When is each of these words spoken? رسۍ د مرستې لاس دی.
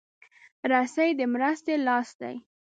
رسۍ 0.71 1.09
د 1.19 1.21
مرستې 1.33 1.73
لاس 1.87 2.09
دی. 2.21 2.35